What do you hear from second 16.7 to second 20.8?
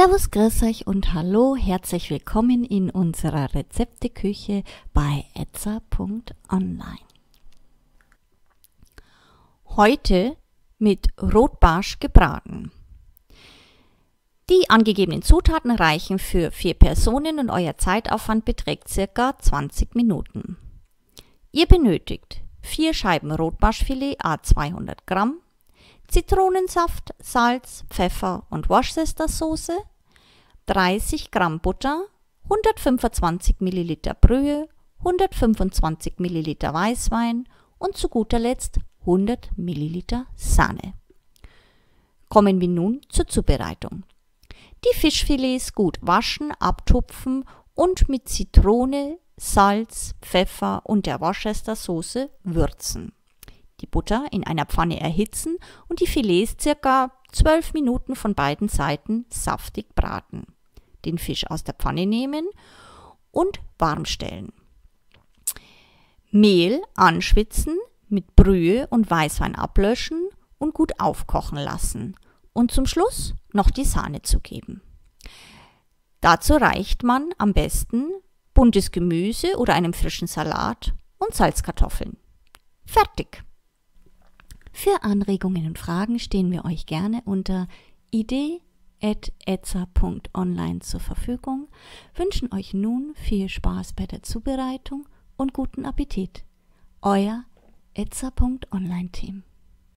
Personen und euer Zeitaufwand beträgt circa 20 Minuten.